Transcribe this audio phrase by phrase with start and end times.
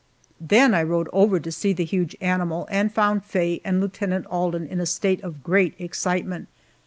[0.41, 4.65] Then I rode over to see the huge animal, and found Faye and Lieutenant Alden
[4.65, 6.47] in a state of great excitement.